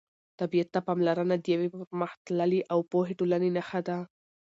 [0.39, 3.97] طبیعت ته پاملرنه د یوې پرمختللې او پوهې ټولنې نښه ده.